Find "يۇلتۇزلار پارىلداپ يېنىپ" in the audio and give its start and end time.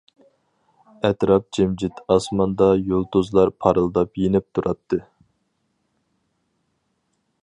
2.87-4.49